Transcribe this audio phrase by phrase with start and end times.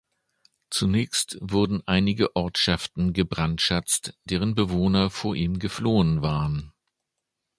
[0.71, 6.73] Zunächst wurden einige Ortschaften gebrandschatzt, deren Bewohner vor ihm geflohen waren.